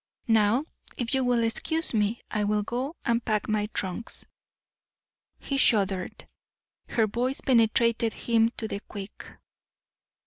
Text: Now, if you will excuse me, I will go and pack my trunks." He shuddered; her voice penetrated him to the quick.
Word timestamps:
Now, 0.27 0.65
if 0.97 1.13
you 1.13 1.23
will 1.23 1.43
excuse 1.43 1.93
me, 1.93 2.21
I 2.31 2.43
will 2.43 2.63
go 2.63 2.95
and 3.05 3.23
pack 3.23 3.47
my 3.47 3.67
trunks." 3.67 4.25
He 5.37 5.57
shuddered; 5.57 6.27
her 6.87 7.05
voice 7.05 7.39
penetrated 7.41 8.13
him 8.13 8.49
to 8.57 8.67
the 8.67 8.79
quick. 8.79 9.27